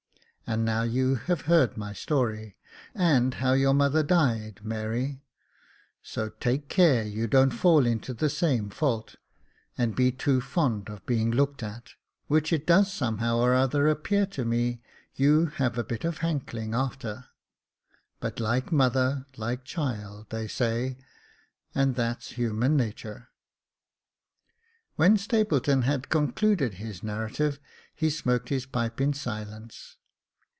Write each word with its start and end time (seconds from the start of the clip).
And 0.47 0.65
now 0.65 0.83
you 0.83 1.15
have 1.15 1.41
heard 1.43 1.77
my 1.77 1.93
story, 1.93 2.57
and 2.93 3.35
how 3.35 3.53
your 3.53 3.73
mother 3.73 4.03
died, 4.03 4.59
Mary; 4.61 5.23
so 6.03 6.27
take 6.41 6.67
care 6.67 7.05
you 7.05 7.25
don't 7.25 7.51
fall 7.51 7.85
into 7.85 8.13
the 8.13 8.29
same 8.29 8.69
fault, 8.69 9.15
and 9.77 9.95
be 9.95 10.11
too 10.11 10.41
fond 10.41 10.89
of 10.89 11.05
being 11.05 11.31
looked 11.31 11.63
at, 11.63 11.91
which 12.27 12.51
it 12.51 12.67
does 12.67 12.91
somehow 12.91 13.37
or 13.37 13.53
another 13.53 13.87
appear 13.87 14.25
to 14.25 14.43
me 14.43 14.81
you 15.15 15.45
have 15.45 15.77
a 15.77 15.85
bit 15.85 16.03
of 16.03 16.17
a 16.17 16.19
hankling 16.19 16.73
a'ter— 16.73 17.27
but 18.19 18.41
like 18.41 18.73
mother 18.73 19.27
like 19.37 19.63
child, 19.63 20.29
they 20.31 20.49
say, 20.49 20.97
and 21.73 21.95
that's 21.95 22.31
human 22.31 22.75
naturP 22.77 23.27
When 24.97 25.15
Stapleton 25.15 25.83
had 25.83 26.09
concluded 26.09 26.73
his 26.73 27.01
narrative, 27.03 27.57
he 27.95 28.09
smoked 28.09 28.49
his 28.49 28.65
pipe 28.65 28.99
in 28.99 29.13
silence. 29.13 29.95